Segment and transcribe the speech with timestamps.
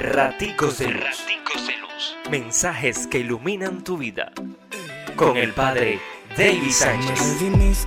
[0.00, 1.26] Raticos de Luz.
[2.30, 4.32] Mensajes que iluminan tu vida.
[5.14, 5.98] Con el Padre
[6.38, 7.86] David Sánchez.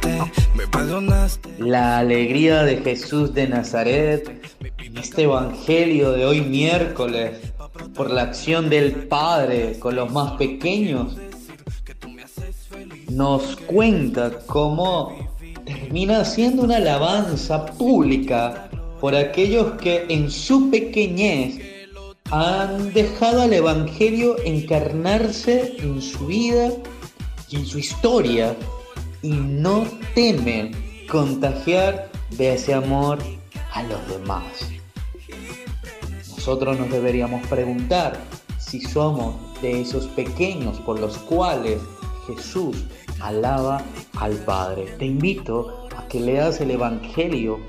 [1.58, 4.30] La alegría de Jesús de Nazaret
[4.78, 7.52] en este Evangelio de hoy miércoles
[7.96, 11.18] por la acción del Padre con los más pequeños
[13.10, 15.32] nos cuenta cómo
[15.66, 18.70] termina siendo una alabanza pública
[19.02, 21.73] por aquellos que en su pequeñez
[22.32, 26.72] han dejado al Evangelio encarnarse en su vida
[27.50, 28.56] y en su historia
[29.22, 30.72] y no temen
[31.10, 33.20] contagiar de ese amor
[33.74, 34.44] a los demás.
[36.30, 38.20] Nosotros nos deberíamos preguntar
[38.58, 41.80] si somos de esos pequeños por los cuales
[42.28, 42.84] Jesús
[43.22, 43.82] alaba
[44.18, 44.96] al Padre.
[44.98, 47.60] Te invito a que leas el Evangelio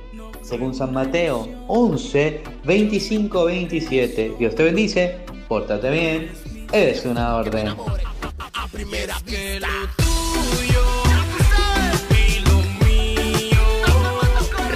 [0.44, 4.36] según San Mateo 11, 25, 27.
[4.38, 6.32] Dios te bendice, pórtate bien,
[6.72, 7.74] es una orden.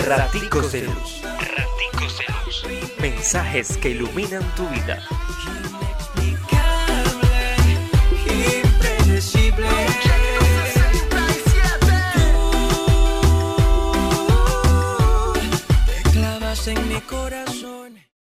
[0.06, 1.22] Raticos de luz.
[1.26, 2.98] Raticos de luz.
[3.00, 5.06] Mensajes que iluminan tu vida.
[16.66, 18.07] en mi corazón.